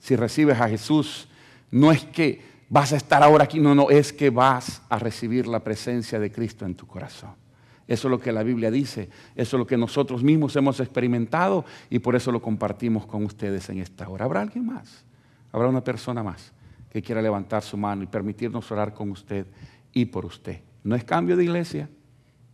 [0.00, 1.28] Si recibes a Jesús,
[1.70, 3.60] no es que vas a estar ahora aquí.
[3.60, 7.41] No, no, es que vas a recibir la presencia de Cristo en tu corazón.
[7.88, 11.64] Eso es lo que la Biblia dice, eso es lo que nosotros mismos hemos experimentado
[11.90, 14.24] y por eso lo compartimos con ustedes en esta hora.
[14.24, 15.04] ¿Habrá alguien más?
[15.50, 16.52] ¿Habrá una persona más
[16.90, 19.46] que quiera levantar su mano y permitirnos orar con usted
[19.92, 20.60] y por usted?
[20.84, 21.88] No es cambio de iglesia,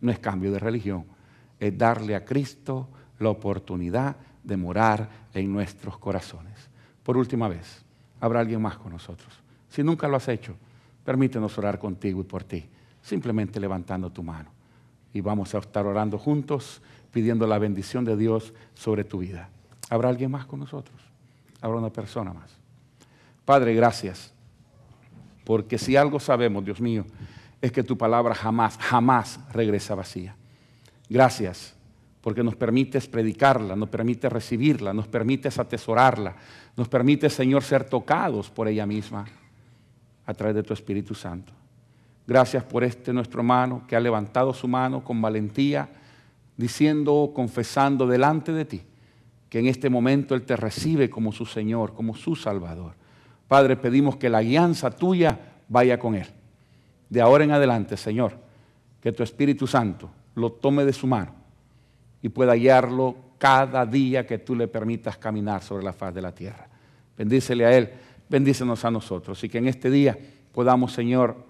[0.01, 1.05] no es cambio de religión,
[1.59, 6.69] es darle a Cristo la oportunidad de morar en nuestros corazones.
[7.03, 7.83] Por última vez,
[8.19, 9.33] habrá alguien más con nosotros.
[9.69, 10.55] Si nunca lo has hecho,
[11.03, 12.65] permítenos orar contigo y por ti,
[13.01, 14.58] simplemente levantando tu mano.
[15.13, 16.81] Y vamos a estar orando juntos,
[17.11, 19.49] pidiendo la bendición de Dios sobre tu vida.
[19.89, 21.01] ¿Habrá alguien más con nosotros?
[21.61, 22.51] ¿Habrá una persona más?
[23.45, 24.31] Padre, gracias.
[25.43, 27.05] Porque si algo sabemos, Dios mío,
[27.61, 30.35] es que tu palabra jamás, jamás regresa vacía.
[31.09, 31.75] Gracias
[32.21, 36.35] porque nos permites predicarla, nos permites recibirla, nos permites atesorarla,
[36.75, 39.25] nos permite, Señor, ser tocados por ella misma
[40.25, 41.53] a través de tu Espíritu Santo.
[42.29, 45.89] Gracias por este nuestro hermano que ha levantado su mano con valentía,
[46.57, 48.83] diciendo, confesando delante de ti,
[49.49, 52.93] que en este momento Él te recibe como su Señor, como su Salvador.
[53.47, 56.27] Padre, pedimos que la guianza tuya vaya con Él.
[57.09, 58.37] De ahora en adelante, Señor,
[59.01, 61.31] que tu Espíritu Santo lo tome de su mano
[62.21, 66.31] y pueda guiarlo cada día que tú le permitas caminar sobre la faz de la
[66.31, 66.67] tierra.
[67.17, 67.89] Bendícele a Él,
[68.29, 70.15] bendícenos a nosotros y que en este día
[70.53, 71.48] podamos, Señor,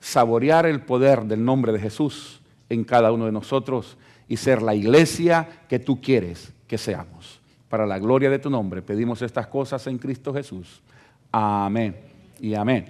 [0.00, 3.96] saborear el poder del nombre de Jesús en cada uno de nosotros
[4.28, 7.40] y ser la iglesia que tú quieres que seamos.
[7.68, 10.80] Para la gloria de tu nombre pedimos estas cosas en Cristo Jesús.
[11.30, 11.96] Amén
[12.40, 12.86] y amén.